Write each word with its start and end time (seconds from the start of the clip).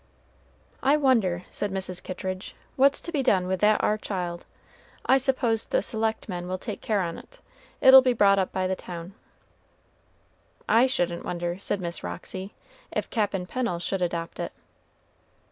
"I 0.81 0.97
wonder," 0.97 1.43
said 1.51 1.71
Mrs. 1.71 2.01
Kittridge, 2.01 2.55
"what's 2.75 3.01
to 3.01 3.11
be 3.11 3.21
done 3.21 3.45
with 3.45 3.59
that 3.59 3.83
ar 3.83 3.99
child. 3.99 4.45
I 5.05 5.19
suppose 5.19 5.67
the 5.67 5.83
selectmen 5.83 6.47
will 6.47 6.57
take 6.57 6.81
care 6.81 7.01
on't; 7.01 7.39
it'll 7.81 8.01
be 8.01 8.11
brought 8.13 8.39
up 8.39 8.51
by 8.51 8.65
the 8.65 8.75
town." 8.75 9.13
"I 10.67 10.87
shouldn't 10.87 11.23
wonder," 11.23 11.59
said 11.59 11.81
Miss 11.81 12.03
Roxy, 12.03 12.55
"if 12.91 13.11
Cap'n 13.11 13.45
Pennel 13.45 13.77
should 13.77 14.01
adopt 14.01 14.39
it." 14.39 14.53